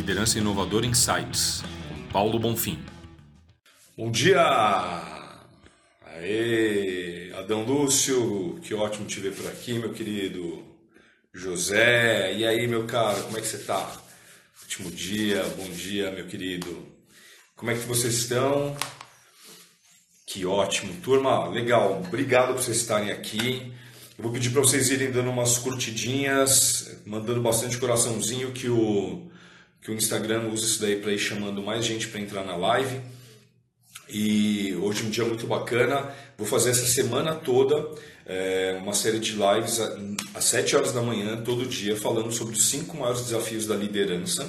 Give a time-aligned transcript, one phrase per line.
[0.00, 2.78] Liderança Inovadora Insights, com Paulo Bonfim.
[3.94, 4.40] Bom dia!
[6.06, 10.64] Aê, Adão Lúcio, que ótimo te ver por aqui, meu querido.
[11.34, 14.00] José, e aí, meu caro, como é que você tá?
[14.62, 16.82] Último dia, bom dia, meu querido.
[17.54, 18.74] Como é que vocês estão?
[20.26, 22.02] Que ótimo, turma, legal.
[22.06, 23.70] Obrigado por vocês estarem aqui.
[24.16, 29.30] Eu vou pedir para vocês irem dando umas curtidinhas, mandando bastante coraçãozinho que o
[29.90, 33.00] que o Instagram usa isso daí para ir chamando mais gente para entrar na live.
[34.08, 36.12] E hoje é um dia muito bacana.
[36.38, 37.90] Vou fazer essa semana toda
[38.26, 39.80] é, uma série de lives
[40.34, 44.44] às 7 horas da manhã, todo dia, falando sobre os cinco maiores desafios da liderança.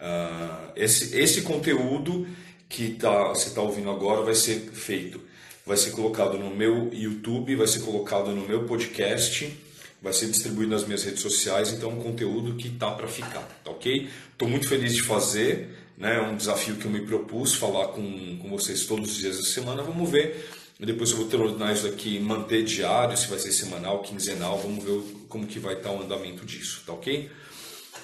[0.00, 2.26] Uh, esse, esse conteúdo
[2.68, 5.20] que tá, você está ouvindo agora vai ser feito,
[5.66, 9.52] vai ser colocado no meu YouTube, vai ser colocado no meu podcast,
[10.00, 13.42] vai ser distribuído nas minhas redes sociais, então é um conteúdo que tá para ficar,
[13.64, 14.08] tá ok?
[14.32, 16.16] Estou muito feliz de fazer, né?
[16.16, 19.42] É um desafio que eu me propus falar com, com vocês todos os dias da
[19.42, 19.82] semana.
[19.82, 20.48] Vamos ver.
[20.78, 24.58] Depois eu vou tornar isso aqui, manter diário, se vai ser semanal, quinzenal.
[24.58, 27.28] Vamos ver como que vai estar o andamento disso, tá ok?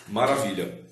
[0.08, 0.82] Maravilha.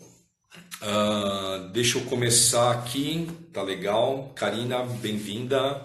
[0.81, 4.33] Uh, deixa eu começar aqui, tá legal.
[4.37, 5.83] Karina, bem-vinda.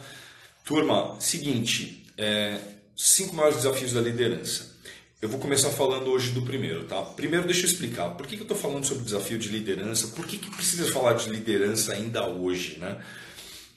[0.63, 2.59] Turma, seguinte, é,
[2.95, 4.76] cinco maiores desafios da liderança.
[5.19, 7.01] Eu vou começar falando hoje do primeiro, tá?
[7.01, 10.37] Primeiro, deixa eu explicar por que, eu estou falando sobre desafio de liderança, por que,
[10.37, 13.01] que precisa falar de liderança ainda hoje, né?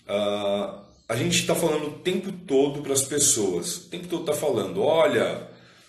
[0.06, 4.34] Uh, a gente está falando o tempo todo para as pessoas, o tempo todo está
[4.34, 5.48] falando, olha,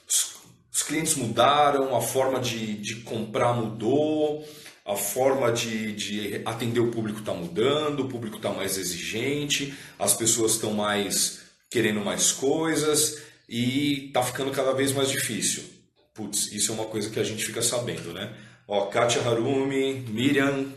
[0.09, 0.37] os,
[0.73, 4.47] os, clientes mudaram, a forma de, de comprar mudou,
[4.85, 10.13] a forma de, de atender o público está mudando, o público está mais exigente, as
[10.13, 15.63] pessoas estão mais querendo mais coisas e tá ficando cada vez mais difícil.
[16.13, 18.33] Putz, isso é uma coisa que a gente fica sabendo, né?
[18.65, 20.67] Ó, Kátia Harumi, Miriam,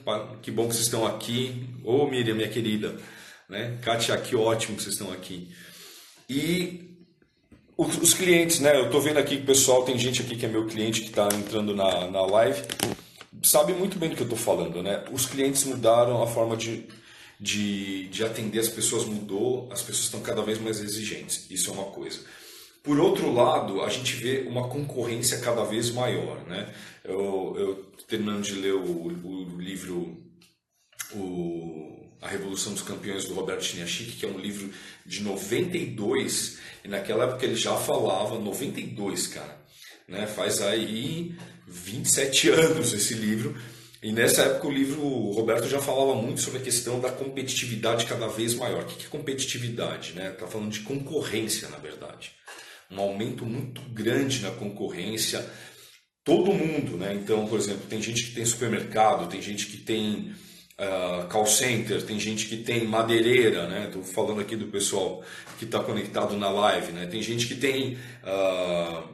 [0.42, 1.69] que bom que vocês estão aqui.
[1.84, 2.97] Ô Miriam, minha querida.
[3.48, 3.78] Né?
[3.81, 5.55] Kátia, que ótimo que vocês estão aqui.
[6.28, 6.99] E
[7.76, 8.76] os, clientes, né?
[8.76, 11.10] Eu tô vendo aqui que o pessoal, tem gente aqui que é meu cliente que
[11.10, 12.60] está entrando na, na live,
[13.41, 15.04] sabe muito bem do que eu tô falando, né?
[15.12, 16.88] Os clientes mudaram a forma de,
[17.38, 21.47] de, de atender as pessoas, mudou, as pessoas estão cada vez mais exigentes.
[21.49, 22.19] Isso é uma coisa.
[22.84, 26.39] Por outro lado, a gente vê uma concorrência cada vez maior.
[26.47, 26.71] Né?
[27.03, 27.75] Eu, eu
[28.06, 30.15] terminando de ler o, o livro
[31.12, 34.71] o, A Revolução dos Campeões do Roberto Chiniachik, que é um livro
[35.06, 39.59] de 92, e naquela época ele já falava, 92, cara,
[40.06, 40.27] né?
[40.27, 41.34] faz aí
[41.67, 43.56] 27 anos esse livro,
[44.03, 48.05] e nessa época o livro, o Roberto já falava muito sobre a questão da competitividade
[48.05, 48.83] cada vez maior.
[48.83, 50.11] O que é competitividade?
[50.11, 50.31] Está né?
[50.33, 52.34] Tá falando de concorrência, na verdade
[52.91, 55.45] um aumento muito grande na concorrência.
[56.22, 57.15] Todo mundo, né?
[57.15, 60.34] Então, por exemplo, tem gente que tem supermercado, tem gente que tem
[60.78, 63.87] uh, call center, tem gente que tem madeireira, né?
[63.87, 65.23] Estou falando aqui do pessoal
[65.59, 67.06] que está conectado na live, né?
[67.06, 69.05] Tem gente que tem uh,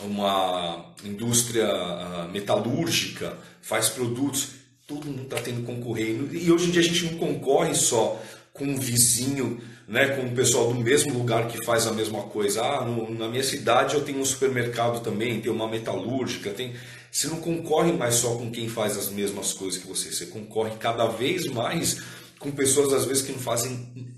[0.00, 4.50] uma indústria uh, metalúrgica, faz produtos.
[4.86, 6.34] Todo mundo está tendo concorrendo.
[6.36, 8.22] E hoje em dia a gente não concorre só
[8.52, 12.62] com um vizinho né, com o pessoal do mesmo lugar que faz a mesma coisa.
[12.62, 16.74] Ah, no, na minha cidade eu tenho um supermercado também, tem uma metalúrgica, tem.
[17.10, 20.72] Você não concorre mais só com quem faz as mesmas coisas que você, você concorre
[20.80, 22.02] cada vez mais
[22.38, 24.14] com pessoas às vezes que não fazem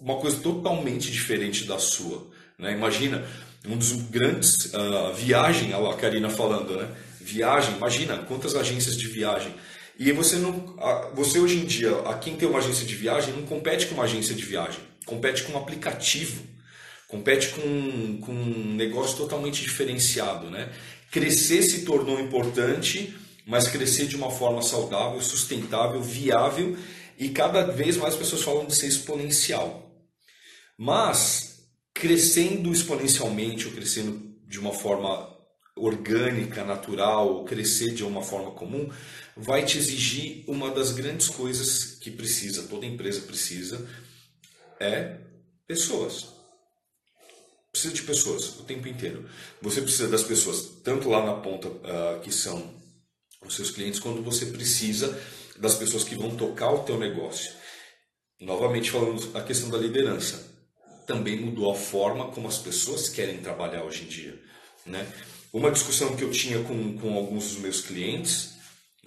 [0.00, 2.26] uma coisa totalmente diferente da sua.
[2.58, 2.72] Né?
[2.72, 3.24] Imagina
[3.66, 6.88] um dos grandes uh, viagem, a Karina falando, né?
[7.20, 9.52] Viagem, imagina quantas agências de viagem
[9.98, 10.76] e você não,
[11.12, 14.04] você hoje em dia, a quem tem uma agência de viagem, não compete com uma
[14.04, 16.42] agência de viagem, compete com um aplicativo,
[17.08, 20.70] compete com, com um negócio totalmente diferenciado, né?
[21.10, 26.76] Crescer se tornou importante, mas crescer de uma forma saudável, sustentável, viável
[27.18, 29.90] e cada vez mais pessoas falam de ser exponencial.
[30.76, 31.62] Mas
[31.94, 35.34] crescendo exponencialmente ou crescendo de uma forma
[35.74, 38.90] orgânica, natural, ou crescer de uma forma comum,
[39.36, 43.88] vai te exigir uma das grandes coisas que precisa, toda empresa precisa,
[44.80, 45.16] é
[45.66, 46.28] pessoas.
[47.70, 49.28] Precisa de pessoas o tempo inteiro.
[49.60, 52.74] Você precisa das pessoas, tanto lá na ponta uh, que são
[53.44, 55.20] os seus clientes, quando você precisa
[55.58, 57.52] das pessoas que vão tocar o teu negócio.
[58.40, 60.56] Novamente falando a questão da liderança.
[61.06, 64.40] Também mudou a forma como as pessoas querem trabalhar hoje em dia.
[64.84, 65.06] Né?
[65.52, 68.58] Uma discussão que eu tinha com, com alguns dos meus clientes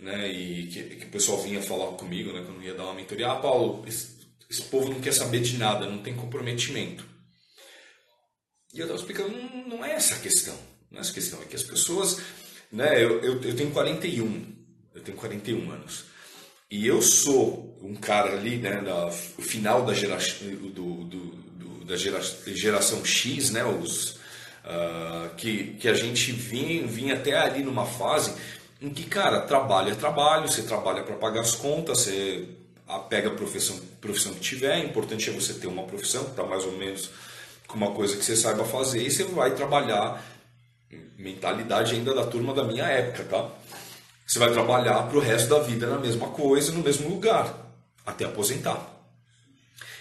[0.02, 0.28] né?
[0.32, 2.44] E que, que, o pessoal vinha falar comigo, né?
[2.44, 3.86] Quando ia dar uma mentoria, ah, Paulo,
[4.52, 7.06] esse povo não quer saber de nada, não tem comprometimento.
[8.74, 10.58] E eu estava explicando, não, não, é essa a questão,
[10.92, 12.20] não é essa a questão, é que as pessoas,
[12.70, 13.02] né?
[13.02, 14.56] Eu, eu, eu tenho 41,
[14.94, 16.04] eu tenho 41 anos.
[16.70, 21.86] E eu sou um cara ali, né, da, o final da, gera, do, do, do,
[21.86, 24.12] da gera, geração X, né, os,
[24.66, 28.34] uh, que, que a gente vinha, vinha até ali numa fase
[28.82, 32.48] em que, cara, trabalho é trabalho, você trabalha para pagar as contas, você
[33.00, 36.44] pega a profissão, profissão que tiver, o importante é você ter uma profissão que está
[36.44, 37.10] mais ou menos
[37.68, 40.24] com uma coisa que você saiba fazer e você vai trabalhar,
[41.18, 43.50] mentalidade ainda da turma da minha época, tá?
[44.28, 47.54] Você vai trabalhar para o resto da vida na mesma coisa, no mesmo lugar,
[48.06, 48.92] até aposentar.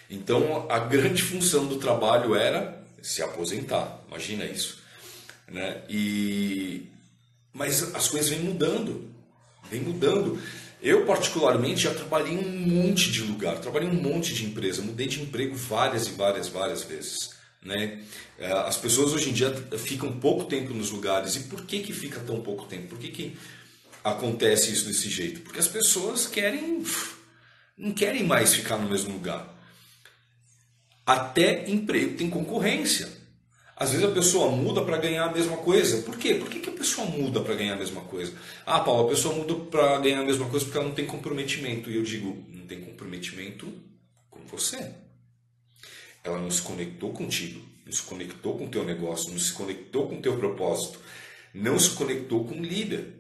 [0.09, 4.01] Então, a grande função do trabalho era se aposentar.
[4.09, 4.83] Imagina isso.
[5.49, 5.83] Né?
[5.89, 6.89] E...
[7.53, 9.09] Mas as coisas vêm mudando.
[9.71, 10.41] Vêm mudando.
[10.83, 14.81] Eu, particularmente, já trabalhei em um monte de lugar, trabalhei em um monte de empresa,
[14.81, 17.31] mudei de emprego várias e várias, várias vezes.
[17.63, 18.03] Né?
[18.39, 21.37] É, as pessoas hoje em dia ficam pouco tempo nos lugares.
[21.37, 22.89] E por que, que fica tão pouco tempo?
[22.89, 23.37] Por que, que
[24.03, 25.41] acontece isso desse jeito?
[25.41, 26.83] Porque as pessoas querem.
[27.77, 29.55] não querem mais ficar no mesmo lugar.
[31.05, 33.20] Até emprego tem concorrência.
[33.81, 36.03] Às vezes a pessoa muda para ganhar a mesma coisa.
[36.03, 36.35] Por quê?
[36.35, 38.35] Por que, que a pessoa muda para ganhar a mesma coisa?
[38.67, 41.91] Ah, Paulo, a pessoa muda para ganhar a mesma coisa porque ela não tem comprometimento.
[41.91, 43.73] E eu digo, não tem comprometimento
[44.29, 44.93] com você.
[46.23, 50.09] Ela não se conectou contigo, não se conectou com o teu negócio, não se conectou
[50.09, 51.01] com o teu propósito,
[51.55, 53.15] não se conectou com o líder.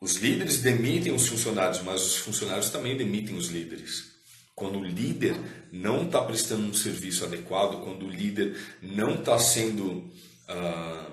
[0.00, 4.12] Os líderes demitem os funcionários, mas os funcionários também demitem os líderes.
[4.54, 5.36] Quando o líder
[5.72, 10.10] não está prestando um serviço adequado, quando o líder não está sendo
[10.48, 11.12] uh,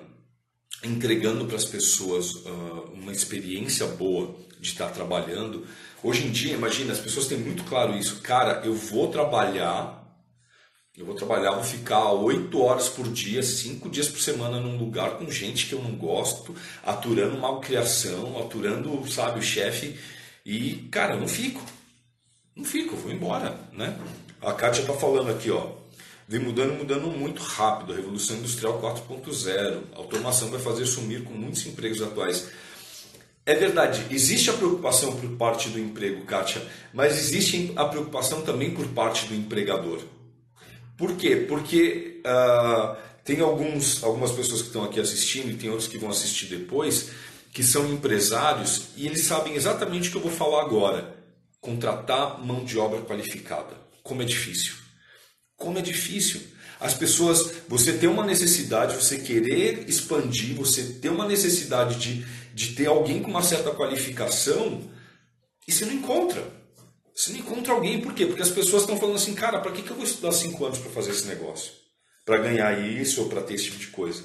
[0.82, 5.66] entregando para as pessoas uh, uma experiência boa de estar tá trabalhando.
[6.02, 8.20] Hoje em dia, imagina, as pessoas têm muito claro isso.
[8.20, 10.06] Cara, eu vou trabalhar
[10.96, 15.18] eu vou trabalhar, vou ficar oito horas por dia, cinco dias por semana num lugar
[15.18, 19.94] com gente que eu não gosto, aturando malcriação, aturando, sabe, o chefe.
[20.44, 21.60] E, cara, eu não fico.
[22.56, 23.94] Não fico, vou embora, né?
[24.46, 25.70] A Kátia tá falando aqui, ó.
[26.28, 27.92] Vem mudando, mudando muito rápido.
[27.92, 29.82] A Revolução Industrial 4.0.
[29.92, 32.48] A automação vai fazer sumir com muitos empregos atuais.
[33.44, 36.62] É verdade, existe a preocupação por parte do emprego, Kátia,
[36.94, 40.00] mas existe a preocupação também por parte do empregador.
[40.96, 41.44] Por quê?
[41.48, 46.10] Porque uh, tem alguns, algumas pessoas que estão aqui assistindo e tem outros que vão
[46.10, 47.10] assistir depois,
[47.52, 51.16] que são empresários e eles sabem exatamente o que eu vou falar agora.
[51.60, 53.85] Contratar mão de obra qualificada.
[54.06, 54.74] Como é difícil.
[55.56, 56.40] Como é difícil.
[56.78, 62.24] As pessoas, você tem uma necessidade, você querer expandir, você ter uma necessidade de,
[62.54, 64.88] de ter alguém com uma certa qualificação
[65.66, 66.42] e você não encontra.
[67.14, 68.26] Você não encontra alguém, por quê?
[68.26, 70.78] Porque as pessoas estão falando assim, cara, para que, que eu vou estudar cinco anos
[70.78, 71.72] para fazer esse negócio?
[72.24, 74.22] Para ganhar isso ou para ter esse tipo de coisa?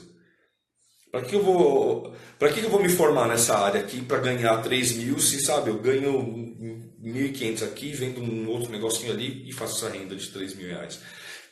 [1.09, 4.61] Para que eu vou, para que eu vou me formar nessa área aqui para ganhar
[4.61, 9.77] 3 mil, se sabe, eu ganho 1.500 aqui, vendo um outro negocinho ali e faço
[9.77, 10.99] essa renda de 3 mil reais.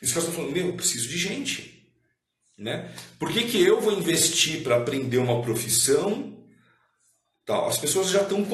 [0.00, 1.78] E os caras estão falando, meu, eu preciso de gente.
[2.58, 2.92] Né?
[3.18, 6.40] Por que, que eu vou investir para aprender uma profissão
[7.50, 7.66] Tá?
[7.66, 8.46] As pessoas já estão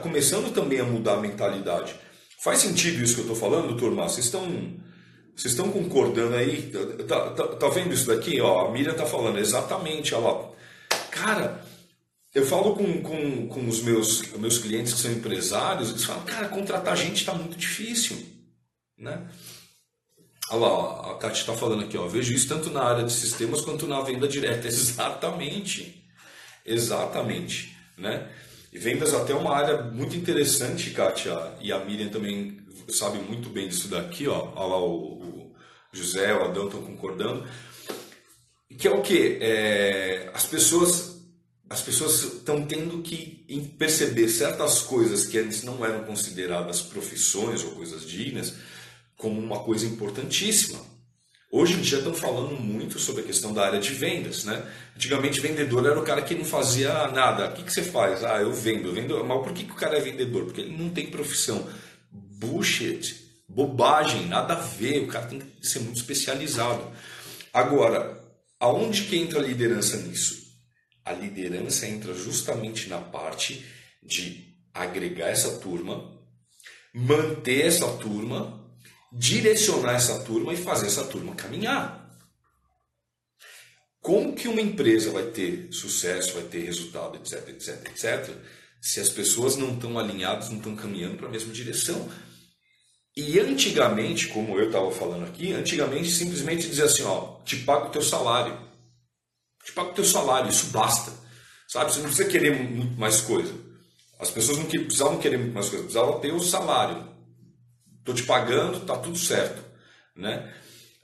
[0.00, 1.96] começando também a mudar a mentalidade.
[2.40, 4.08] Faz sentido isso que eu estou falando, turma?
[4.08, 4.42] Vocês estão,
[5.34, 6.72] vocês estão concordando aí?
[7.08, 8.40] Tá, tá, tá vendo isso daqui?
[8.40, 10.14] Ó, a Miriam está falando exatamente.
[10.14, 10.48] Lá.
[11.10, 11.64] Cara,
[12.38, 16.48] eu falo com, com, com os meus, meus clientes que são empresários, eles falam, cara,
[16.48, 18.16] contratar gente está muito difícil.
[18.96, 19.28] Né?
[20.50, 23.60] Olha lá, a Tati está falando aqui, ó, vejo isso tanto na área de sistemas
[23.60, 24.66] quanto na venda direta.
[24.68, 26.04] Exatamente.
[26.64, 27.76] Exatamente.
[27.96, 28.30] Né?
[28.72, 33.68] E vendas até uma área muito interessante, Kátia, e a Miriam também sabe muito bem
[33.68, 34.52] disso daqui, ó.
[34.54, 35.56] Olha lá o, o
[35.92, 37.46] José, o Adão estão concordando.
[38.78, 39.38] Que é o que?
[39.40, 41.17] É, as pessoas
[41.70, 43.44] as pessoas estão tendo que
[43.78, 48.54] perceber certas coisas que antes não eram consideradas profissões ou coisas dignas
[49.16, 50.80] como uma coisa importantíssima.
[51.50, 54.62] Hoje em dia estão falando muito sobre a questão da área de vendas, né?
[54.94, 57.48] Antigamente vendedor era o cara que não fazia nada.
[57.48, 58.22] O que, que você faz?
[58.22, 59.24] Ah, eu vendo, eu vendo.
[59.24, 60.44] Mas por que, que o cara é vendedor?
[60.44, 61.66] Porque ele não tem profissão.
[62.10, 63.16] Bullshit,
[63.48, 65.04] bobagem, nada a ver.
[65.04, 66.86] O cara tem que ser muito especializado.
[67.52, 68.22] Agora,
[68.60, 70.47] aonde que entra a liderança nisso?
[71.08, 73.64] A liderança entra justamente na parte
[74.02, 76.18] de agregar essa turma,
[76.92, 78.58] manter essa turma
[79.12, 82.06] direcionar essa turma e fazer essa turma caminhar.
[84.00, 88.36] Como que uma empresa vai ter sucesso, vai ter resultado, etc, etc, etc,
[88.80, 92.08] se as pessoas não estão alinhadas, não estão caminhando para a mesma direção?
[93.16, 97.90] E antigamente, como eu estava falando aqui, antigamente simplesmente dizia assim, ó, te pago o
[97.90, 98.67] teu salário.
[99.68, 101.12] Te pago o teu salário, isso basta.
[101.68, 101.92] Sabe?
[101.92, 103.52] Você não precisa querer muito mais coisa.
[104.18, 107.06] As pessoas não precisavam querer muito mais coisas, precisavam ter o salário.
[107.98, 109.62] Estou te pagando, tá tudo certo.
[110.16, 110.50] Né?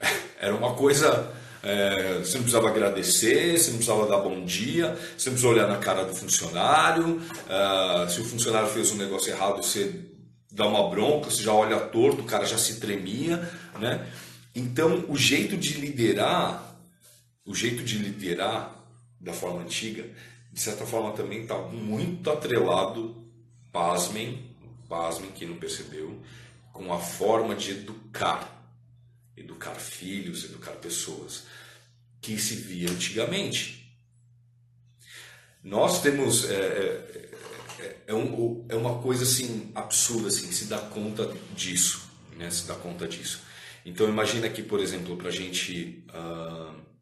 [0.41, 1.31] Era uma coisa.
[1.63, 5.69] É, você não precisava agradecer, você não precisava dar bom dia, você não precisava olhar
[5.69, 7.17] na cara do funcionário.
[7.17, 9.95] Uh, se o funcionário fez um negócio errado, você
[10.51, 13.47] dá uma bronca, você já olha torto, o cara já se tremia.
[13.79, 14.07] Né?
[14.55, 16.74] Então, o jeito de liderar,
[17.45, 18.75] o jeito de liderar
[19.21, 20.09] da forma antiga,
[20.53, 23.25] de certa forma também está muito atrelado,
[23.73, 24.55] pasmem,
[24.89, 26.23] pasmem, quem não percebeu,
[26.73, 28.51] com a forma de educar.
[29.37, 31.45] Educar filhos, educar pessoas,
[32.21, 33.99] que se via antigamente.
[35.63, 36.49] Nós temos.
[36.49, 37.31] É, é,
[37.81, 42.09] é, é um, é uma coisa assim absurda, assim, se dá conta disso.
[42.37, 43.43] Né, se dá conta disso.
[43.85, 46.05] Então imagina que, por exemplo, para a gente.
[46.11, 46.94] Uh,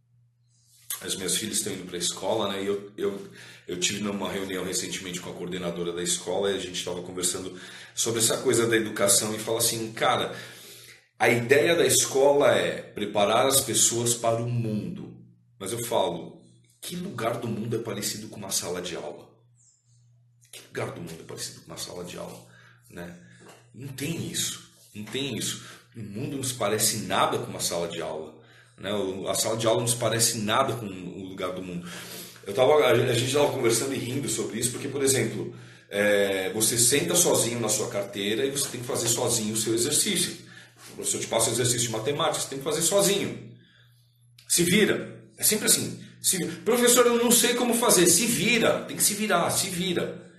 [1.06, 2.62] as minhas filhas estão indo para a escola, né?
[2.62, 3.28] E eu, eu,
[3.66, 7.58] eu tive numa reunião recentemente com a coordenadora da escola e a gente estava conversando
[7.94, 10.34] sobre essa coisa da educação e fala assim, cara,
[11.18, 15.16] a ideia da escola é preparar as pessoas para o mundo.
[15.58, 16.42] Mas eu falo,
[16.80, 19.30] que lugar do mundo é parecido com uma sala de aula?
[20.50, 22.44] Que lugar do mundo é parecido com uma sala de aula,
[22.90, 23.16] né?
[23.72, 25.64] Não tem isso, não tem isso.
[25.96, 28.41] O mundo não se parece nada com uma sala de aula.
[28.82, 28.90] Né?
[29.28, 31.88] A sala de aula não se parece nada com o lugar do mundo.
[32.44, 35.54] Eu tava, a gente estava conversando e rindo sobre isso, porque, por exemplo,
[35.88, 39.72] é, você senta sozinho na sua carteira e você tem que fazer sozinho o seu
[39.72, 40.36] exercício.
[40.92, 43.52] O professor te passa o exercício de matemática, você tem que fazer sozinho.
[44.48, 45.22] Se vira.
[45.38, 46.00] É sempre assim.
[46.20, 48.06] Se, professor, eu não sei como fazer.
[48.06, 48.80] Se vira.
[48.86, 50.31] Tem que se virar, se vira.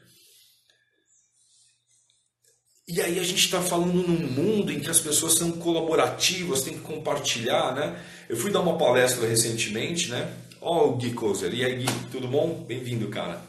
[2.86, 6.74] E aí a gente está falando num mundo em que as pessoas são colaborativas, têm
[6.74, 7.98] que compartilhar, né?
[8.28, 10.34] Eu fui dar uma palestra recentemente, né?
[10.60, 11.54] Ó, oh, o Gui Kozer.
[11.54, 12.66] E aí, Gui, tudo bom?
[12.68, 13.42] Bem-vindo, cara.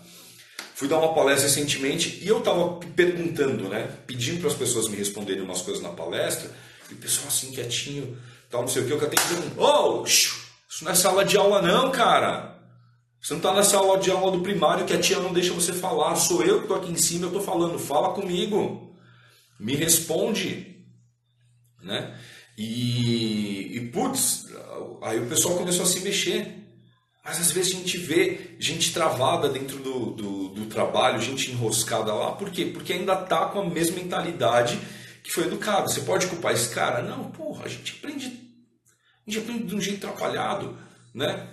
[0.76, 3.91] Fui dar uma palestra recentemente e eu estava perguntando, né?
[4.07, 6.49] Pedindo para as pessoas me responderem umas coisas na palestra.
[6.88, 8.17] E o pessoal assim, quietinho,
[8.49, 8.93] tal, não sei o que.
[8.93, 10.47] Eu até pergunto, oh, isso
[10.83, 12.57] não é sala de aula não, cara.
[13.21, 15.73] Você não está na sala de aula do primário que a tia não deixa você
[15.73, 16.14] falar.
[16.14, 17.81] Sou eu que estou aqui em cima, eu estou falando.
[17.81, 18.94] Fala comigo
[19.59, 20.85] me responde,
[21.83, 22.19] né?
[22.57, 24.47] E, e putz,
[25.03, 26.65] aí o pessoal começou a se mexer.
[27.25, 32.13] Mas às vezes a gente vê gente travada dentro do, do, do trabalho, gente enroscada
[32.13, 32.33] lá.
[32.33, 32.67] Por quê?
[32.67, 34.79] Porque ainda tá com a mesma mentalidade
[35.23, 35.91] que foi educado.
[35.91, 37.03] Você pode culpar esse cara?
[37.03, 40.79] Não, porra, a gente aprende, a gente aprende de um jeito atrapalhado,
[41.15, 41.49] né?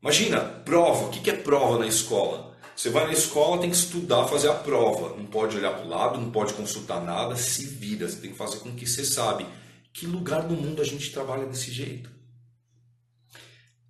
[0.00, 1.06] Imagina, prova.
[1.06, 2.55] O que é prova na escola?
[2.76, 5.16] Você vai na escola, tem que estudar, fazer a prova.
[5.16, 8.06] Não pode olhar para o lado, não pode consultar nada, se vira.
[8.06, 9.46] Você tem que fazer com que você sabe.
[9.94, 12.10] Que lugar do mundo a gente trabalha desse jeito?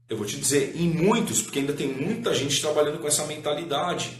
[0.08, 4.16] Eu vou te dizer, em muitos, porque ainda tem muita gente trabalhando com essa mentalidade.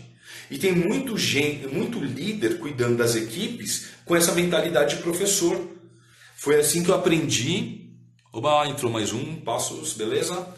[0.51, 5.65] E tem muito, gente, muito líder cuidando das equipes com essa mentalidade de professor.
[6.37, 7.93] Foi assim que eu aprendi.
[8.33, 10.55] Oba, entrou mais um, passos, beleza?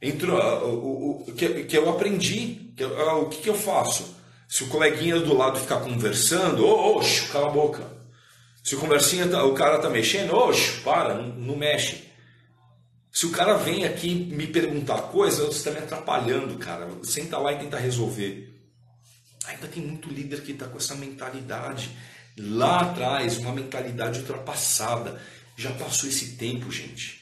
[0.00, 4.16] Entrou, ah, o, o, que, que eu aprendi, uh, o que, que eu faço?
[4.48, 7.86] Se o coleguinha do lado ficar conversando, ô, oh, cala a boca.
[8.62, 12.04] Se o conversinha, tá, o cara tá mexendo, oxe, para, não, não, mexe.
[13.10, 16.88] Se o cara vem aqui me perguntar coisa, você está me atrapalhando, cara.
[17.02, 18.54] Senta lá e tenta resolver.
[19.46, 21.90] Ainda tem muito líder que está com essa mentalidade.
[22.38, 25.20] Lá atrás, uma mentalidade ultrapassada.
[25.56, 27.21] Já passou esse tempo, gente.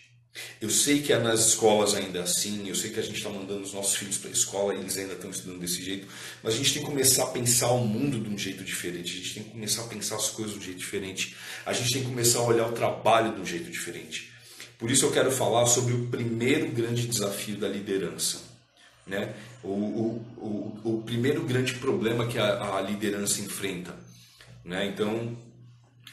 [0.60, 3.62] Eu sei que é nas escolas ainda assim, eu sei que a gente está mandando
[3.62, 6.06] os nossos filhos para a escola e eles ainda estão estudando desse jeito,
[6.42, 9.16] mas a gente tem que começar a pensar o mundo de um jeito diferente, a
[9.16, 12.02] gente tem que começar a pensar as coisas de um jeito diferente, a gente tem
[12.02, 14.30] que começar a olhar o trabalho de um jeito diferente.
[14.78, 18.40] Por isso eu quero falar sobre o primeiro grande desafio da liderança.
[19.06, 19.34] Né?
[19.62, 23.94] O, o, o, o primeiro grande problema que a, a liderança enfrenta.
[24.64, 24.86] Né?
[24.86, 25.36] Então,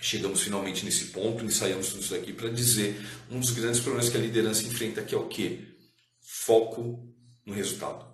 [0.01, 3.01] chegamos finalmente nesse ponto, ensaiamos tudo isso daqui para dizer
[3.32, 5.60] um dos grandes problemas que a liderança enfrenta que é o quê?
[6.22, 7.08] Foco
[7.46, 8.06] no resultado.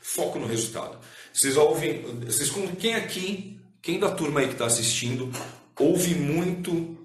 [0.00, 0.98] Foco no resultado.
[1.32, 5.30] Vocês ouvem, vocês, quem aqui, quem da turma aí que está assistindo,
[5.78, 6.98] ouve muito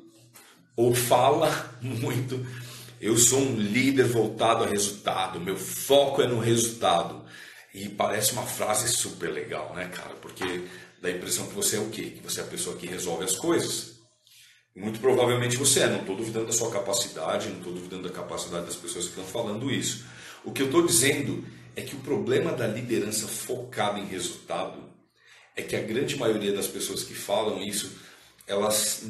[0.75, 2.45] ou fala muito,
[3.00, 7.24] eu sou um líder voltado a resultado, meu foco é no resultado.
[7.74, 10.15] E parece uma frase super legal, né, cara?
[10.15, 10.63] Porque
[11.01, 12.03] dá a impressão que você é o quê?
[12.03, 13.94] Que você é a pessoa que resolve as coisas.
[14.75, 18.65] Muito provavelmente você é, não estou duvidando da sua capacidade, não estou duvidando da capacidade
[18.65, 20.05] das pessoas que estão falando isso.
[20.44, 21.46] O que eu estou dizendo
[21.77, 24.84] é que o problema da liderança focada em resultado
[25.55, 27.94] é que a grande maioria das pessoas que falam isso,
[28.46, 29.03] elas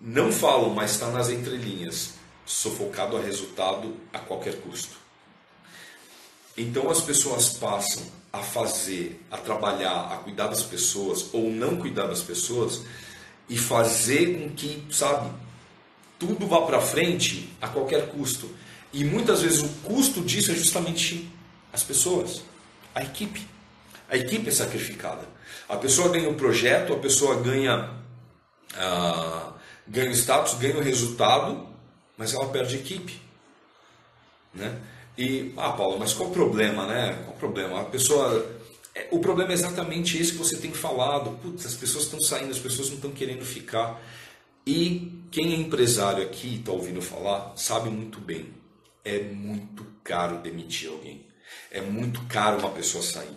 [0.00, 2.14] não falam, mas está nas entrelinhas.
[2.44, 4.96] Sou focado a resultado a qualquer custo.
[6.56, 12.06] Então as pessoas passam a fazer, a trabalhar, a cuidar das pessoas ou não cuidar
[12.06, 12.82] das pessoas
[13.48, 15.30] e fazer com que, sabe,
[16.18, 18.50] tudo vá para frente a qualquer custo.
[18.92, 21.30] E muitas vezes o custo disso é justamente
[21.72, 22.42] as pessoas,
[22.94, 23.46] a equipe.
[24.08, 25.28] A equipe é sacrificada.
[25.68, 27.90] A pessoa ganha o projeto, a pessoa ganha,
[28.74, 29.52] uh,
[29.86, 31.66] ganha o status, ganha o resultado,
[32.16, 33.20] mas ela perde a equipe.
[34.54, 34.78] Né?
[35.18, 37.18] E, ah, Paulo, mas qual o problema, né?
[37.24, 37.80] Qual o problema?
[37.80, 38.55] A pessoa.
[38.96, 41.38] É, o problema é exatamente esse que você tem falado.
[41.42, 44.00] Putz, as pessoas estão saindo, as pessoas não estão querendo ficar.
[44.66, 48.54] E quem é empresário aqui está ouvindo falar sabe muito bem.
[49.04, 51.26] É muito caro demitir alguém.
[51.70, 53.36] É muito caro uma pessoa sair.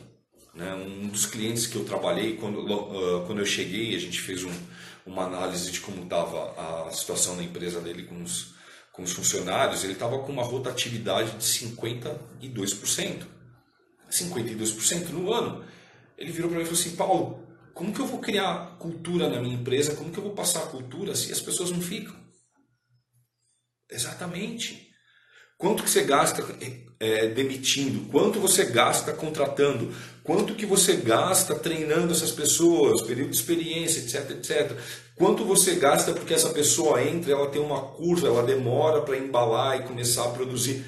[0.55, 0.73] Né?
[0.73, 4.51] Um dos clientes que eu trabalhei, quando, uh, quando eu cheguei, a gente fez um,
[5.05, 8.53] uma análise de como estava a situação da empresa dele com os,
[8.93, 13.38] com os funcionários, ele estava com uma rotatividade de 52%.
[14.09, 15.65] 52% no ano.
[16.17, 19.41] Ele virou para mim e falou assim: Paulo, como que eu vou criar cultura na
[19.41, 19.95] minha empresa?
[19.95, 22.15] Como que eu vou passar cultura se as pessoas não ficam?
[23.89, 24.89] Exatamente.
[25.57, 26.41] Quanto que você gasta
[26.99, 28.09] é, demitindo?
[28.09, 29.93] Quanto você gasta contratando?
[30.23, 33.01] Quanto que você gasta treinando essas pessoas?
[33.01, 34.77] Período de experiência, etc, etc.
[35.15, 39.79] Quanto você gasta porque essa pessoa entra, ela tem uma curva, ela demora para embalar
[39.79, 40.85] e começar a produzir?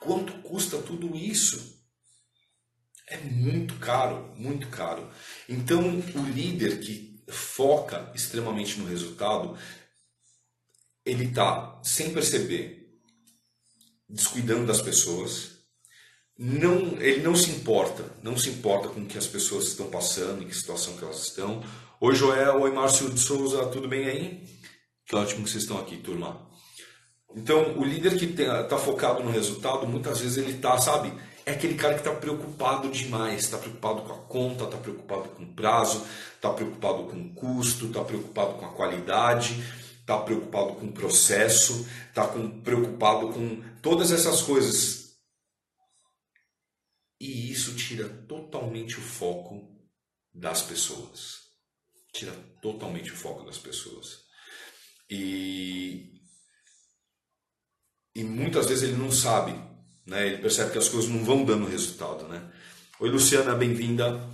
[0.00, 1.73] Quanto custa tudo isso?
[3.06, 5.08] É muito caro, muito caro.
[5.48, 9.56] Então, o líder que foca extremamente no resultado,
[11.04, 12.98] ele está, sem perceber,
[14.08, 15.54] descuidando das pessoas,
[16.36, 20.42] não, ele não se importa, não se importa com o que as pessoas estão passando,
[20.42, 21.62] em que situação que elas estão.
[22.00, 24.48] Oi Joel, oi Márcio de Souza, tudo bem aí?
[25.06, 26.50] Que ótimo que vocês estão aqui, turma.
[27.36, 31.12] Então, o líder que está focado no resultado, muitas vezes ele está, sabe,
[31.46, 35.42] é aquele cara que está preocupado demais, está preocupado com a conta, está preocupado com
[35.42, 39.62] o prazo, está preocupado com o custo, está preocupado com a qualidade,
[40.00, 42.26] está preocupado com o processo, está
[42.62, 45.18] preocupado com todas essas coisas.
[47.20, 49.70] E isso tira totalmente o foco
[50.32, 51.42] das pessoas.
[52.12, 54.24] Tira totalmente o foco das pessoas.
[55.10, 56.22] E,
[58.14, 59.73] e muitas vezes ele não sabe
[60.06, 60.26] né?
[60.26, 62.42] Ele percebe que as coisas não vão dando resultado, né?
[63.00, 64.28] Oi, Luciana, bem-vinda.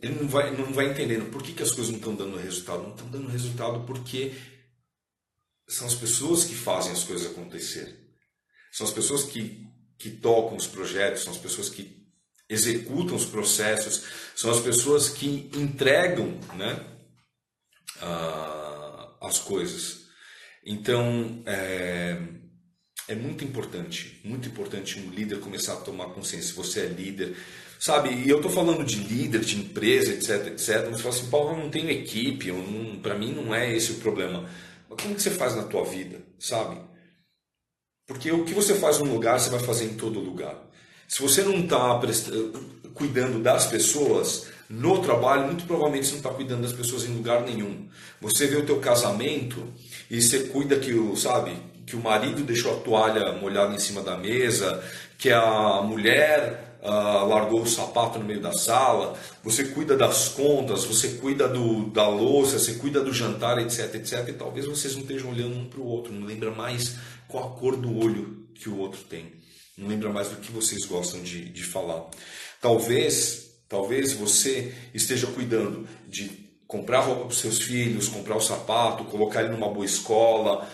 [0.00, 2.82] Ele não vai, não vai entendendo por que, que as coisas não estão dando resultado.
[2.82, 4.34] Não estão dando resultado porque
[5.66, 8.04] são as pessoas que fazem as coisas acontecer.
[8.70, 9.66] São as pessoas que,
[9.98, 12.04] que tocam os projetos, são as pessoas que
[12.48, 14.02] executam os processos,
[14.36, 16.84] são as pessoas que entregam né,
[18.02, 20.04] uh, as coisas.
[20.66, 22.20] Então, é,
[23.06, 26.54] é muito importante, muito importante um líder começar a tomar consciência.
[26.54, 27.36] Você é líder,
[27.78, 28.10] sabe?
[28.10, 30.88] E eu estou falando de líder, de empresa, etc, etc.
[30.90, 32.50] Você fala assim, Paulo, eu não tenho equipe,
[33.02, 34.48] para mim não é esse o problema.
[34.88, 36.80] Mas como que você faz na tua vida, sabe?
[38.06, 40.56] Porque o que você faz num lugar, você vai fazer em todo lugar.
[41.06, 42.00] Se você não está
[42.94, 47.42] cuidando das pessoas no trabalho, muito provavelmente você não está cuidando das pessoas em lugar
[47.42, 47.88] nenhum.
[48.20, 49.72] Você vê o teu casamento
[50.10, 51.54] e você cuida que o, sabe,
[51.86, 54.82] que o marido deixou a toalha molhada em cima da mesa,
[55.18, 60.84] que a mulher uh, largou o sapato no meio da sala, você cuida das contas,
[60.84, 64.28] você cuida do, da louça, você cuida do jantar, etc, etc.
[64.28, 67.58] E talvez vocês não estejam olhando um para o outro, não lembra mais qual a
[67.58, 69.32] cor do olho que o outro tem,
[69.76, 72.06] não lembra mais do que vocês gostam de, de falar.
[72.60, 79.04] Talvez, talvez você esteja cuidando de comprar roupa para os seus filhos, comprar o sapato,
[79.04, 80.68] colocar ele numa boa escola,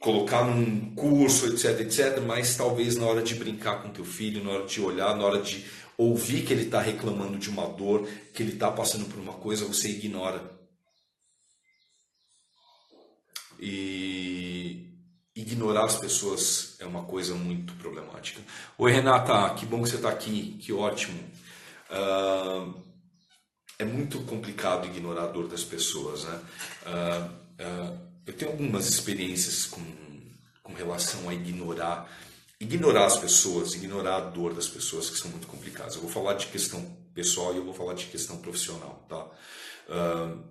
[0.00, 4.50] colocar num curso, etc, etc, mas talvez na hora de brincar com teu filho, na
[4.50, 8.42] hora de olhar, na hora de ouvir que ele está reclamando de uma dor, que
[8.42, 10.58] ele está passando por uma coisa, você ignora.
[13.58, 14.88] E
[15.36, 18.40] ignorar as pessoas é uma coisa muito problemática.
[18.78, 21.20] Oi Renata, que bom que você está aqui, que ótimo.
[21.90, 22.72] Uh,
[23.78, 26.40] é muito complicado ignorar a dor das pessoas, né?
[26.86, 29.82] Uh, uh, eu tenho algumas experiências com,
[30.62, 32.08] com relação a ignorar
[32.60, 35.94] ignorar as pessoas, ignorar a dor das pessoas que são muito complicadas.
[35.94, 39.24] Eu vou falar de questão pessoal e eu vou falar de questão profissional, tá?
[39.88, 40.44] Uh,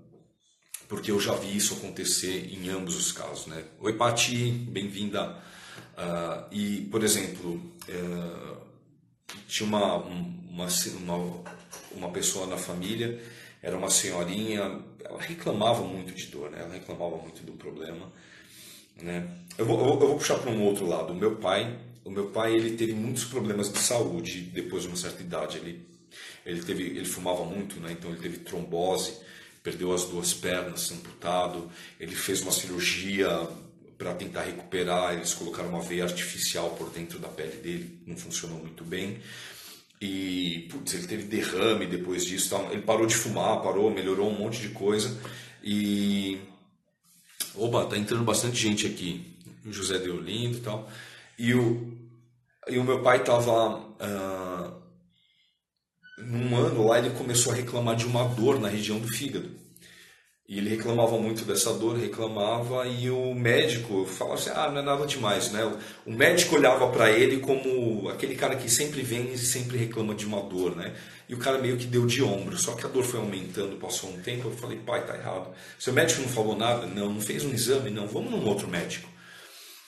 [0.87, 3.63] porque eu já vi isso acontecer em ambos os casos, né?
[3.79, 5.37] Oi, Pati, bem-vinda.
[5.95, 8.57] Uh, e, por exemplo, uh,
[9.47, 11.43] tinha uma, uma, uma,
[11.91, 13.21] uma pessoa na família
[13.61, 16.59] era uma senhorinha, ela reclamava muito de dor, né?
[16.61, 18.11] ela reclamava muito do problema.
[19.01, 19.27] Né?
[19.57, 21.13] Eu, vou, eu vou puxar para um outro lado.
[21.13, 24.97] O meu pai, o meu pai ele teve muitos problemas de saúde depois de uma
[24.97, 25.57] certa idade.
[25.57, 25.85] Ele
[26.45, 27.91] Ele teve, ele fumava muito, né?
[27.91, 29.13] Então ele teve trombose,
[29.61, 31.69] perdeu as duas pernas, amputado.
[31.99, 33.27] Ele fez uma cirurgia
[33.97, 35.13] para tentar recuperar.
[35.13, 39.19] Eles colocaram uma veia artificial por dentro da pele dele, não funcionou muito bem.
[40.01, 42.49] E putz, ele teve derrame depois disso.
[42.51, 42.71] Tal.
[42.71, 45.19] Ele parou de fumar, parou, melhorou um monte de coisa.
[45.63, 46.39] E.
[47.55, 49.37] Opa, tá entrando bastante gente aqui.
[49.65, 50.89] O José Deolindo e tal.
[51.37, 51.97] E o,
[52.67, 53.79] e o meu pai tava.
[53.79, 54.79] Uh,
[56.19, 59.49] num ano lá, ele começou a reclamar de uma dor na região do fígado.
[60.49, 64.81] E ele reclamava muito dessa dor, reclamava, e o médico falava assim: ah, não é
[64.81, 65.63] nada demais, né?
[66.07, 70.25] O médico olhava para ele como aquele cara que sempre vem e sempre reclama de
[70.25, 70.95] uma dor, né?
[71.29, 74.09] E o cara meio que deu de ombro, só que a dor foi aumentando, passou
[74.09, 74.47] um tempo.
[74.47, 75.53] Eu falei: pai, tá errado.
[75.77, 76.87] Seu médico não falou nada?
[76.87, 77.91] Não, não fez um exame?
[77.91, 79.07] Não, vamos num outro médico.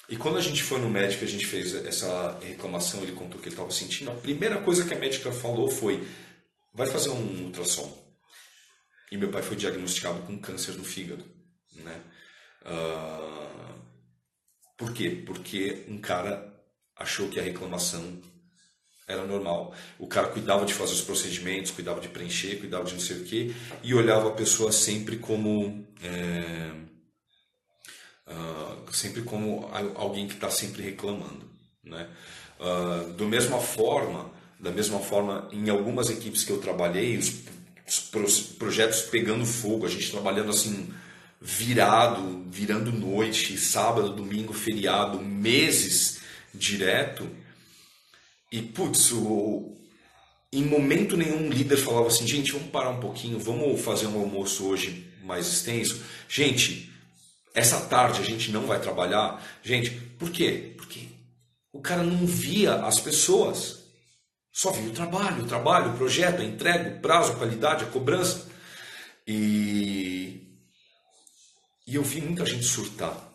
[0.07, 3.47] E quando a gente foi no médico, a gente fez essa reclamação, ele contou que
[3.47, 4.11] ele estava sentindo.
[4.11, 6.03] A primeira coisa que a médica falou foi:
[6.71, 8.00] vai fazer um ultrassom.
[9.11, 11.25] E meu pai foi diagnosticado com câncer no fígado,
[11.75, 12.01] né?
[12.61, 13.81] Uh,
[14.77, 15.21] por quê?
[15.25, 16.51] Porque um cara
[16.95, 18.21] achou que a reclamação
[19.07, 19.73] era normal.
[19.99, 23.23] O cara cuidava de fazer os procedimentos, cuidava de preencher, cuidava de não sei o
[23.25, 26.71] quê, e olhava a pessoa sempre como é,
[28.31, 31.49] uh, sempre como alguém que está sempre reclamando,
[31.83, 32.09] né?
[32.59, 37.29] Uh, do mesma forma, da mesma forma, em algumas equipes que eu trabalhei, os
[38.57, 40.93] projetos pegando fogo, a gente trabalhando assim
[41.41, 46.19] virado, virando noite, sábado, domingo, feriado, meses
[46.53, 47.27] direto.
[48.51, 49.75] E putz, o,
[50.53, 54.19] em momento nenhum um líder falava assim, gente, vamos parar um pouquinho, vamos fazer um
[54.19, 56.01] almoço hoje mais extenso.
[56.27, 56.91] Gente,
[57.53, 59.43] essa tarde a gente não vai trabalhar.
[59.63, 60.73] Gente, por quê?
[60.77, 61.07] Porque
[61.73, 63.80] o cara não via as pessoas.
[64.51, 67.87] Só vi o trabalho, o trabalho, o projeto, a entrega, o prazo, a qualidade, a
[67.87, 68.47] cobrança.
[69.25, 70.41] E,
[71.87, 73.29] e eu vi muita gente surtar.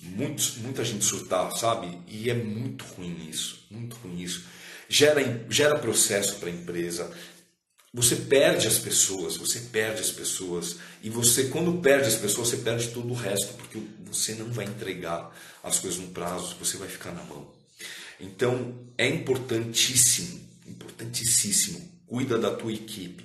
[0.00, 2.00] Muito, muita gente surtar, sabe?
[2.06, 4.44] E é muito ruim isso, muito ruim isso.
[4.88, 7.12] Gera, gera processo para a empresa.
[7.92, 10.76] Você perde as pessoas, você perde as pessoas.
[11.02, 14.66] E você, quando perde as pessoas, você perde todo o resto, porque você não vai
[14.66, 17.50] entregar as coisas no prazo, você vai ficar na mão.
[18.20, 21.88] Então é importantíssimo, importantíssimo.
[22.06, 23.24] Cuida da tua equipe,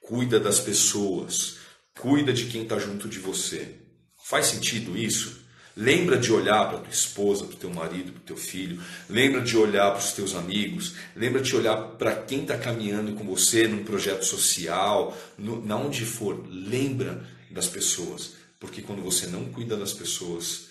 [0.00, 1.58] cuida das pessoas,
[1.98, 3.76] cuida de quem está junto de você.
[4.24, 5.42] Faz sentido isso?
[5.76, 8.82] Lembra de olhar para tua esposa, para o teu marido, para o teu filho.
[9.08, 10.94] Lembra de olhar para os teus amigos.
[11.16, 16.04] Lembra de olhar para quem está caminhando com você num projeto social, no, na onde
[16.04, 16.46] for.
[16.48, 20.66] Lembra das pessoas, porque quando você não cuida das pessoas,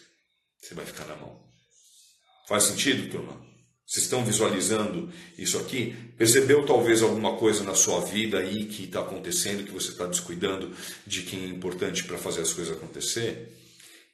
[0.60, 1.40] você vai ficar na mão.
[2.48, 3.51] Faz sentido, turma?
[3.92, 5.94] Vocês estão visualizando isso aqui?
[6.18, 10.72] Percebeu talvez alguma coisa na sua vida aí que está acontecendo, que você está descuidando
[11.06, 13.52] de quem é importante para fazer as coisas acontecer?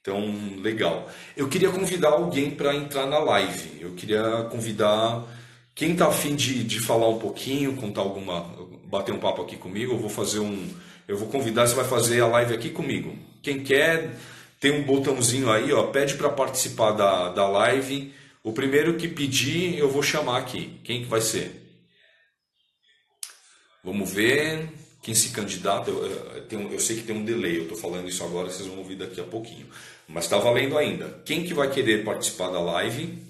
[0.02, 1.08] Então, legal.
[1.36, 3.78] Eu queria convidar alguém para entrar na live.
[3.80, 5.24] Eu queria convidar
[5.76, 8.52] quem está afim de, de falar um pouquinho, contar alguma,
[8.84, 9.94] bater um papo aqui comigo.
[9.94, 10.68] Eu vou fazer um,
[11.08, 11.68] eu vou convidar.
[11.68, 13.16] Você vai fazer a live aqui comigo.
[13.44, 14.16] Quem quer
[14.60, 18.12] tem um botãozinho aí, ó, pede para participar da, da live.
[18.48, 20.80] O primeiro que pedir, eu vou chamar aqui.
[20.82, 21.84] Quem que vai ser?
[23.84, 24.70] Vamos ver
[25.02, 25.92] quem se candidata.
[25.92, 26.06] Eu,
[26.50, 28.96] eu, eu sei que tem um delay, eu estou falando isso agora, vocês vão ouvir
[28.96, 29.68] daqui a pouquinho.
[30.08, 31.22] Mas está valendo ainda.
[31.26, 33.22] Quem que vai querer participar da live?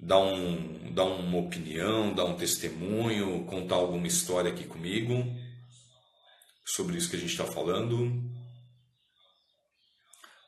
[0.00, 5.22] Dar, um, dar uma opinião, dar um testemunho, contar alguma história aqui comigo
[6.64, 8.24] sobre isso que a gente está falando.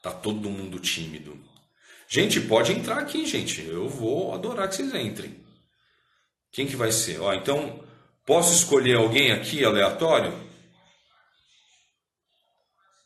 [0.00, 1.47] Tá todo mundo tímido.
[2.10, 3.62] Gente, pode entrar aqui, gente.
[3.66, 5.44] Eu vou adorar que vocês entrem.
[6.50, 7.20] Quem que vai ser?
[7.20, 7.84] Ó, então,
[8.24, 10.32] posso escolher alguém aqui aleatório?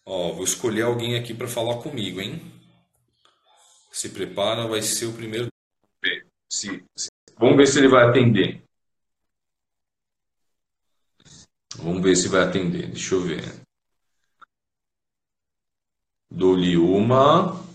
[0.07, 2.41] Ó, vou escolher alguém aqui para falar comigo, hein?
[3.91, 5.49] Se prepara, vai ser o primeiro.
[6.49, 7.11] Se, se...
[7.39, 8.63] Vamos ver se ele vai atender.
[11.77, 12.89] Vamos ver se vai atender.
[12.89, 13.43] Deixa eu ver.
[16.31, 17.72] Dou-lhe uma.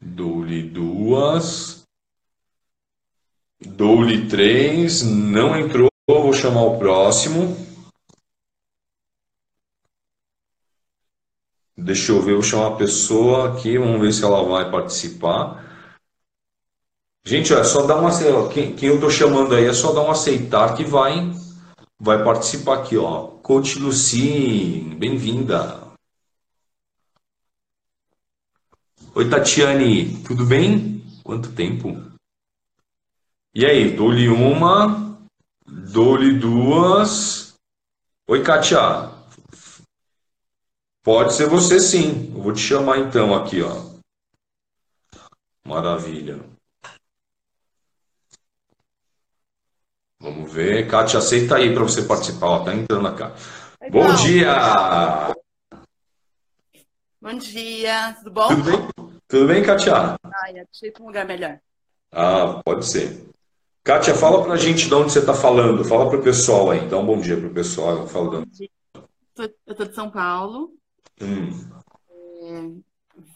[0.00, 1.84] Dou-lhe duas.
[3.60, 5.02] Dou-lhe três.
[5.02, 5.90] Não entrou.
[6.08, 7.56] Vou chamar o próximo.
[11.76, 15.64] Deixa eu ver, vou chamar a pessoa aqui, vamos ver se ela vai participar.
[17.24, 18.10] Gente, é só dar uma
[18.48, 21.32] quem, quem eu estou chamando aí é só dar um aceitar que vai
[21.98, 23.28] vai participar aqui, ó.
[23.42, 25.79] Coach Luci, bem-vinda.
[29.12, 31.02] Oi, Tatiane, tudo bem?
[31.24, 32.00] Quanto tempo?
[33.52, 35.18] E aí, dou-lhe uma.
[35.66, 37.54] Dou-lhe duas.
[38.28, 39.10] Oi, Katia.
[41.02, 42.32] Pode ser você sim.
[42.32, 43.90] Eu vou te chamar então aqui, ó.
[45.66, 46.38] Maravilha.
[50.20, 50.86] Vamos ver.
[50.86, 52.46] Kátia, aceita aí para você participar.
[52.46, 53.34] Ó, tá entrando cá.
[53.90, 55.34] Bom dia!
[57.20, 58.48] Bom dia, tudo bom?
[58.48, 58.99] Tudo bem?
[59.30, 59.94] Tudo bem, Kátia?
[60.42, 61.60] Ai, achei um lugar melhor.
[62.10, 63.30] Ah, pode ser.
[63.84, 65.84] Kátia, fala pra gente de onde você está falando.
[65.84, 66.88] Fala pro pessoal aí.
[66.88, 68.08] Dá um bom dia pro pessoal.
[68.08, 68.44] Falando.
[69.64, 70.72] Eu tô de São Paulo.
[71.22, 71.48] Hum.
[72.10, 72.70] É,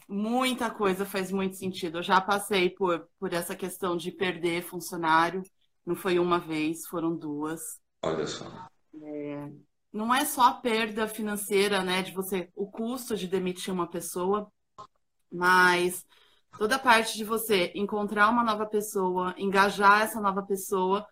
[0.09, 1.98] muita coisa faz muito sentido.
[1.98, 5.42] Eu já passei por, por essa questão de perder funcionário.
[5.87, 7.78] Não foi uma vez, foram duas.
[8.02, 8.50] Olha só.
[9.00, 9.48] É,
[9.92, 14.50] não é só a perda financeira, né, de você, o custo de demitir uma pessoa,
[15.35, 16.05] mas
[16.59, 21.07] toda a parte de você encontrar uma nova pessoa, engajar essa nova pessoa,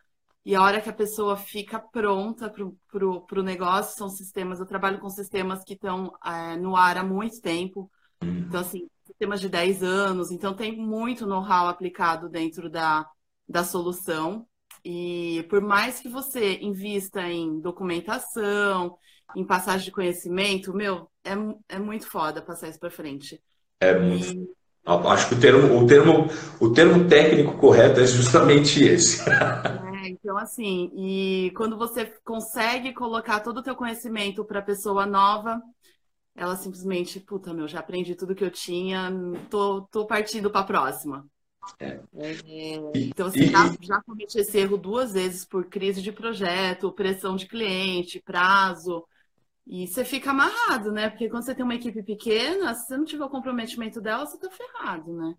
[0.45, 4.99] e a hora que a pessoa fica pronta para o negócio, são sistemas, eu trabalho
[5.01, 7.91] com sistemas que estão é, no ar há muito tempo,
[8.23, 13.07] então, assim, sistemas de 10 anos, então tem muito know-how aplicado dentro da,
[13.49, 14.47] da solução,
[14.85, 18.97] e por mais que você invista em documentação,
[19.37, 21.33] em passagem de conhecimento, meu, é,
[21.69, 23.41] é muito foda passar isso para frente.
[23.83, 24.33] É muito.
[24.33, 24.53] E...
[24.85, 26.27] Acho que o termo, o, termo,
[26.61, 29.23] o termo técnico correto é justamente esse.
[30.03, 35.07] É, então, assim, e quando você consegue colocar todo o teu conhecimento para a pessoa
[35.07, 35.63] nova,
[36.35, 39.13] ela simplesmente, puta, meu, já aprendi tudo que eu tinha,
[39.49, 41.25] tô, tô partindo para a próxima.
[41.79, 42.01] É.
[42.17, 46.91] É, então, você assim, já, já cometi esse erro duas vezes por crise de projeto,
[46.91, 49.05] pressão de cliente, prazo.
[49.67, 51.09] E você fica amarrado, né?
[51.09, 54.37] Porque quando você tem uma equipe pequena, se você não tiver o comprometimento dela, você
[54.39, 55.35] tá ferrado, né?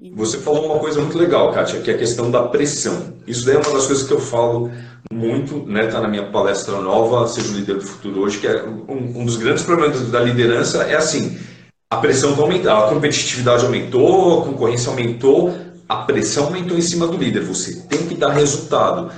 [0.00, 0.10] E...
[0.12, 3.14] Você falou uma coisa muito legal, Kátia, que é a questão da pressão.
[3.26, 4.70] Isso daí é uma das coisas que eu falo
[5.12, 5.86] muito, né?
[5.86, 9.24] Tá na minha palestra nova, Seja o Líder do Futuro hoje, que é um, um
[9.24, 11.38] dos grandes problemas da liderança é assim,
[11.90, 15.54] a pressão vai aumentar, a competitividade aumentou, a concorrência aumentou,
[15.88, 17.40] a pressão aumentou em cima do líder.
[17.44, 19.10] Você tem que dar resultado.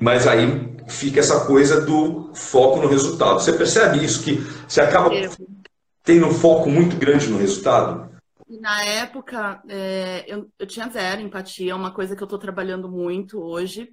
[0.00, 3.40] Mas aí fica essa coisa do foco no resultado.
[3.40, 4.22] Você percebe isso?
[4.22, 4.36] Que
[4.68, 5.10] você acaba
[6.02, 8.10] tendo um foco muito grande no resultado?
[8.48, 12.90] Na época, é, eu, eu, tinha zero empatia, é uma coisa que eu estou trabalhando
[12.90, 13.84] muito hoje.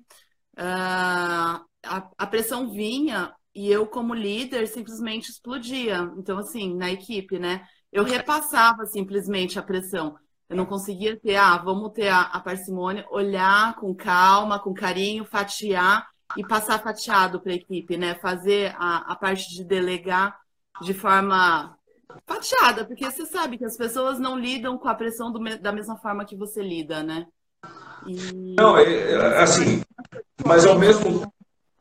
[0.58, 6.12] Uh, a, a, pressão vinha e eu, como líder, simplesmente explodia.
[6.18, 7.66] Então, assim, na equipe, né?
[7.92, 10.16] Eu repassava simplesmente a pressão.
[10.50, 15.24] Eu não conseguia ter, ah, vamos ter a, a parcimônia, olhar com calma, com carinho,
[15.24, 18.16] fatiar e passar fatiado para a equipe, né?
[18.16, 20.40] Fazer a, a parte de delegar
[20.82, 21.78] de forma
[22.26, 25.98] fatiada, porque você sabe que as pessoas não lidam com a pressão do, da mesma
[25.98, 27.28] forma que você lida, né?
[28.08, 28.56] E...
[28.56, 29.84] Não, é, é assim,
[30.44, 31.32] mas ao mesmo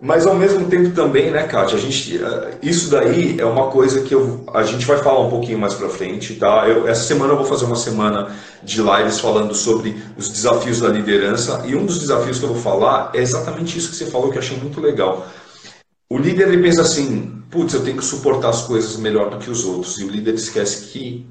[0.00, 4.02] mas ao mesmo tempo também, né, Kátia, a gente, eh, isso daí é uma coisa
[4.02, 6.68] que eu, a gente vai falar um pouquinho mais para frente, tá?
[6.68, 8.32] Eu, essa semana eu vou fazer uma semana
[8.62, 12.62] de lives falando sobre os desafios da liderança e um dos desafios que eu vou
[12.62, 15.26] falar é exatamente isso que você falou que eu achei muito legal.
[16.08, 19.50] O líder ele pensa assim, putz, eu tenho que suportar as coisas melhor do que
[19.50, 21.26] os outros e o líder esquece que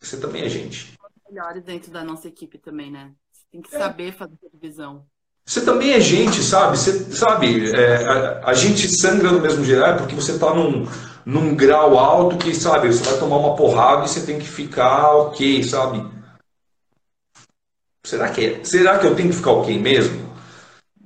[0.00, 0.94] você também é gente.
[1.28, 3.12] Melhores dentro da nossa equipe também, né?
[3.30, 5.04] Você tem que saber fazer divisão.
[5.46, 6.76] Você também é gente, sabe?
[6.76, 10.88] Você, sabe, é, a, a, gente sangra no mesmo geral é porque você está num,
[11.24, 15.12] num grau alto que, sabe, você vai tomar uma porrada e você tem que ficar
[15.12, 16.04] ok, sabe?
[18.04, 20.26] Será que, é, será que eu tenho que ficar ok mesmo?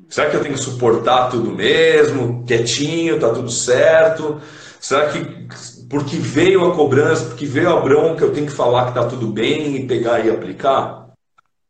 [0.09, 4.41] Será que eu tenho que suportar tudo mesmo, quietinho, tá tudo certo?
[4.81, 5.49] Será que
[5.89, 9.27] porque veio a cobrança, porque veio a bronca, eu tenho que falar que tá tudo
[9.27, 11.11] bem e pegar e aplicar?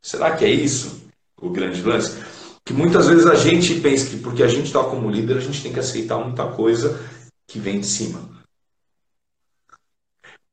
[0.00, 2.29] Será que é isso o grande lance?
[2.70, 5.60] Que muitas vezes a gente pensa que porque a gente está como líder, a gente
[5.60, 7.00] tem que aceitar muita coisa
[7.48, 8.20] que vem de cima.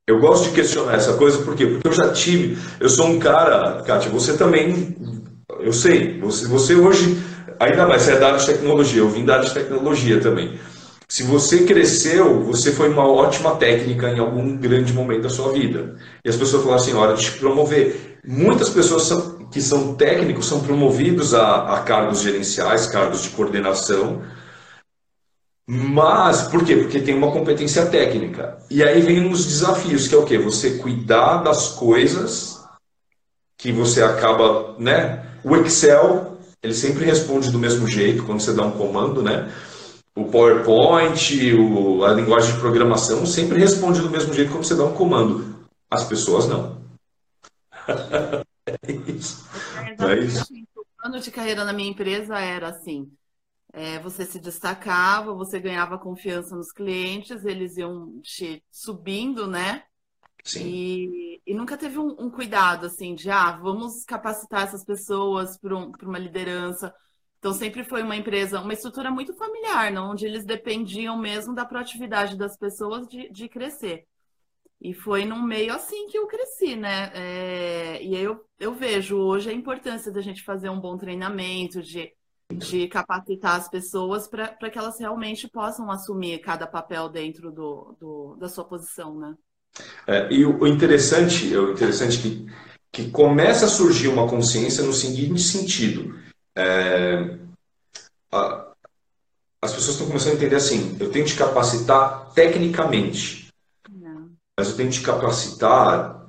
[0.07, 1.67] Eu gosto de questionar essa coisa, por quê?
[1.67, 4.97] Porque eu já tive, eu sou um cara, Kátia, você também,
[5.59, 7.21] eu sei, você, você hoje,
[7.59, 10.57] ainda mais, você é da área de tecnologia, eu vim da área de tecnologia também.
[11.07, 15.95] Se você cresceu, você foi uma ótima técnica em algum grande momento da sua vida.
[16.25, 18.17] E as pessoas falaram assim, hora de te promover.
[18.25, 24.21] Muitas pessoas são, que são técnicos são promovidos a, a cargos gerenciais, cargos de coordenação.
[25.69, 26.77] Mas, por quê?
[26.77, 28.57] Porque tem uma competência técnica.
[28.69, 30.37] E aí vem os desafios, que é o quê?
[30.37, 32.63] Você cuidar das coisas
[33.57, 35.25] que você acaba, né?
[35.43, 39.51] O Excel, ele sempre responde do mesmo jeito quando você dá um comando, né?
[40.15, 44.85] O PowerPoint, o, a linguagem de programação sempre responde do mesmo jeito quando você dá
[44.85, 45.67] um comando.
[45.91, 46.77] As pessoas não.
[48.87, 49.47] É, é isso.
[50.05, 50.53] É isso.
[50.75, 53.11] O plano de carreira na minha empresa era assim:
[53.73, 59.83] é, você se destacava, você ganhava confiança nos clientes, eles iam te subindo, né?
[60.43, 60.65] Sim.
[60.65, 65.75] E, e nunca teve um, um, cuidado assim de ah, vamos capacitar essas pessoas para
[65.75, 66.93] um, uma liderança.
[67.37, 70.11] Então sempre foi uma empresa, uma estrutura muito familiar, não?
[70.11, 74.05] onde eles dependiam mesmo da proatividade das pessoas de, de crescer.
[74.79, 77.11] E foi num meio assim que eu cresci, né?
[77.13, 81.81] É, e aí eu, eu vejo hoje a importância da gente fazer um bom treinamento,
[81.81, 82.13] de
[82.53, 88.35] de capacitar as pessoas para que elas realmente possam assumir cada papel dentro do, do
[88.39, 89.35] da sua posição, né?
[90.07, 92.47] É, e o interessante, o interessante é que,
[92.91, 96.17] que começa a surgir uma consciência no seguinte sentido.
[96.55, 97.37] É,
[98.31, 98.71] a,
[99.61, 103.46] as pessoas estão começando a entender assim, eu tenho que te capacitar tecnicamente.
[104.57, 106.27] Mas eu tenho que te capacitar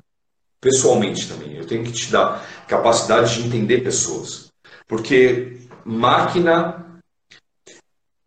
[0.60, 1.56] pessoalmente também.
[1.56, 4.48] Eu tenho que te dar capacidade de entender pessoas.
[4.86, 6.84] Porque máquina.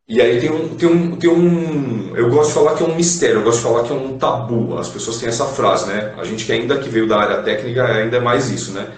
[0.08, 2.16] E aí tem um, tem um, tem um.
[2.18, 4.18] Eu gosto de falar que é um mistério, eu gosto de falar que é um
[4.18, 4.78] tabu.
[4.78, 6.16] As pessoas têm essa frase, né?
[6.18, 8.92] A gente que ainda que veio da área técnica ainda é mais isso, né?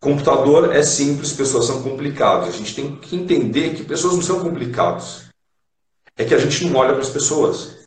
[0.00, 2.48] Computador é simples, pessoas são complicadas.
[2.48, 5.26] A gente tem que entender que pessoas não são complicadas.
[6.16, 7.77] É que a gente não olha para as pessoas.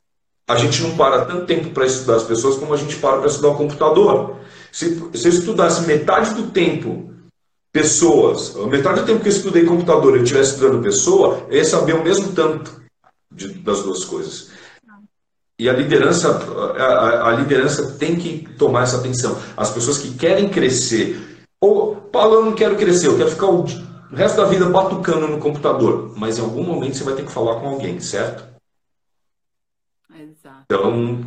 [0.51, 3.27] A gente não para tanto tempo para estudar as pessoas como a gente para para
[3.27, 4.35] estudar o computador.
[4.71, 7.11] Se, se eu estudasse metade do tempo
[7.71, 8.53] pessoas.
[8.67, 12.03] Metade do tempo que eu estudei computador eu estivesse estudando pessoa, eu ia saber o
[12.03, 12.81] mesmo tanto
[13.31, 14.49] de, das duas coisas.
[15.57, 16.29] E a liderança,
[16.77, 19.37] a, a, liderança tem que tomar essa atenção.
[19.55, 23.65] As pessoas que querem crescer, ou Paulo, eu não quero crescer, eu quero ficar o
[24.11, 26.13] resto da vida batucando no computador.
[26.17, 28.50] Mas em algum momento você vai ter que falar com alguém, certo?
[30.71, 31.19] Então,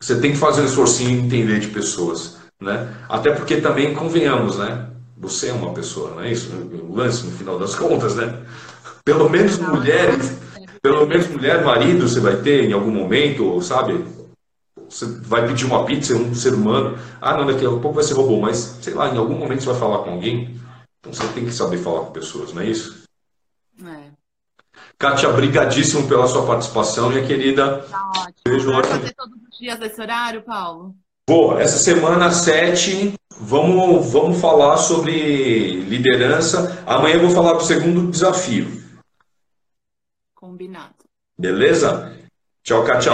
[0.00, 2.36] você tem que fazer um esforcinho em entender de pessoas.
[2.60, 2.94] Né?
[3.08, 4.88] Até porque também, convenhamos, né?
[5.18, 6.50] Você é uma pessoa, não é isso?
[6.54, 8.38] O lance, no final das contas, né?
[9.04, 10.38] Pelo menos mulheres,
[10.80, 14.04] pelo menos mulher, marido, você vai ter em algum momento, sabe?
[14.88, 16.96] Você vai pedir uma pizza, um ser humano.
[17.20, 19.70] Ah, não, daqui a pouco vai ser robô, mas sei lá, em algum momento você
[19.70, 20.60] vai falar com alguém.
[21.00, 23.05] Então você tem que saber falar com pessoas, não é isso?
[24.98, 27.82] Kátia, brigadíssimo pela sua participação, minha querida.
[27.90, 28.32] Tá ótimo.
[28.46, 30.94] Beijo, Vai fazer todos os dias esse horário, Paulo?
[31.28, 36.82] Boa, essa semana 7, vamos, vamos falar sobre liderança.
[36.86, 38.82] Amanhã eu vou falar do segundo desafio.
[40.34, 40.94] Combinado.
[41.38, 42.16] Beleza?
[42.62, 43.12] Tchau, Kátia.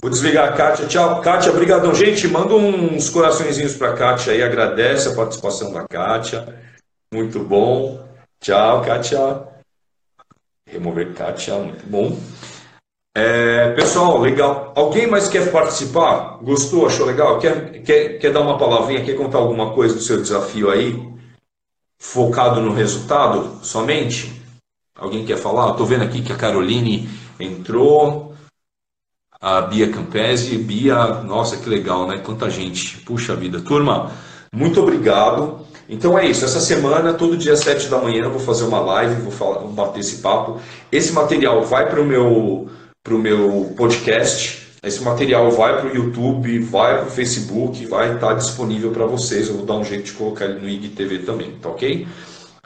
[0.00, 0.86] Vou desligar a Kátia.
[0.86, 1.52] Tchau, Kátia.
[1.52, 1.94] Obrigadão.
[1.94, 4.42] Gente, manda uns coraçõezinhos para a Kátia aí.
[4.42, 6.62] Agradece a participação da Kátia.
[7.12, 8.08] Muito bom.
[8.40, 9.53] Tchau, Kátia.
[10.74, 11.54] Remover Kátia.
[11.56, 12.18] Muito bom.
[13.16, 14.72] É, pessoal, legal.
[14.76, 16.38] Alguém mais quer participar?
[16.42, 16.86] Gostou?
[16.86, 17.38] Achou legal?
[17.38, 19.04] Quer, quer, quer dar uma palavrinha?
[19.04, 21.14] Quer contar alguma coisa do seu desafio aí?
[21.96, 24.42] Focado no resultado somente?
[24.96, 25.70] Alguém quer falar?
[25.70, 27.08] Estou vendo aqui que a Caroline
[27.38, 28.34] entrou.
[29.40, 30.58] A Bia Campesi.
[30.58, 32.18] Bia, nossa, que legal, né?
[32.18, 32.98] Quanta gente.
[33.02, 33.60] Puxa vida.
[33.60, 34.10] Turma,
[34.52, 35.63] muito obrigado.
[35.88, 36.44] Então é isso.
[36.44, 39.72] Essa semana, todo dia às 7 da manhã, vou fazer uma live, vou, falar, vou
[39.72, 40.60] bater esse papo.
[40.90, 42.68] Esse material vai para o meu
[43.02, 44.64] para o meu podcast.
[44.82, 49.06] Esse material vai para o YouTube, vai para o Facebook, vai estar tá disponível para
[49.06, 49.48] vocês.
[49.48, 52.06] Eu vou dar um jeito de colocar ele no IGTV também, tá ok?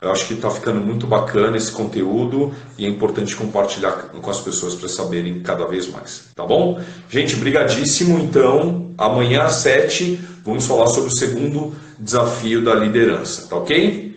[0.00, 4.40] Eu acho que está ficando muito bacana esse conteúdo e é importante compartilhar com as
[4.40, 6.80] pessoas para saberem cada vez mais, tá bom?
[7.10, 8.16] Gente, brigadíssimo.
[8.20, 14.08] Então, amanhã às 7 vamos falar sobre o segundo desafio da liderança, tá ok?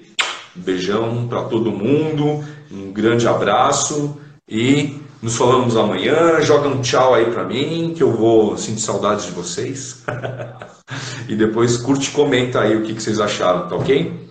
[0.55, 6.41] beijão para todo mundo, um grande abraço e nos falamos amanhã.
[6.41, 10.03] Joga um tchau aí para mim, que eu vou sentir saudades de vocês.
[11.27, 14.29] e depois curte e comenta aí o que, que vocês acharam, tá ok?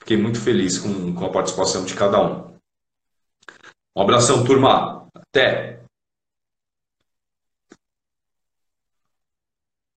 [0.00, 2.50] Fiquei muito feliz com, com a participação de cada um.
[3.96, 5.06] Um abração, turma.
[5.14, 5.79] Até!